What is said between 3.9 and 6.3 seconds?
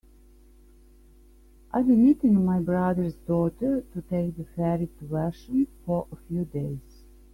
to take the ferry to Vashon for a